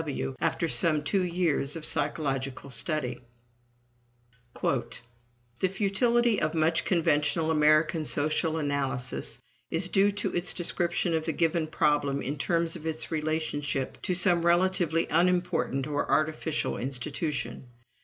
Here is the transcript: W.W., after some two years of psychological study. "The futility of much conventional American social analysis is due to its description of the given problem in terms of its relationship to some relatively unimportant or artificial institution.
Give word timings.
W.W., 0.03 0.35
after 0.41 0.67
some 0.67 1.03
two 1.03 1.21
years 1.21 1.75
of 1.75 1.85
psychological 1.85 2.71
study. 2.71 3.21
"The 4.63 5.69
futility 5.71 6.41
of 6.41 6.55
much 6.55 6.85
conventional 6.85 7.51
American 7.51 8.05
social 8.05 8.57
analysis 8.57 9.37
is 9.69 9.89
due 9.89 10.09
to 10.13 10.33
its 10.33 10.53
description 10.53 11.13
of 11.13 11.25
the 11.25 11.33
given 11.33 11.67
problem 11.67 12.19
in 12.19 12.39
terms 12.39 12.75
of 12.75 12.87
its 12.87 13.11
relationship 13.11 14.01
to 14.01 14.15
some 14.15 14.43
relatively 14.43 15.05
unimportant 15.11 15.85
or 15.85 16.09
artificial 16.09 16.77
institution. 16.79 17.67